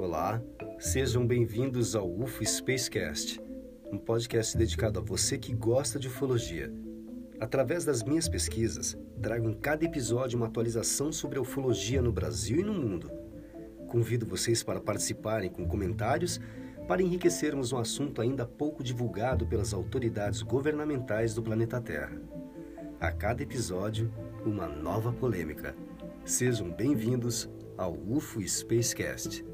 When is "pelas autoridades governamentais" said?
19.46-21.34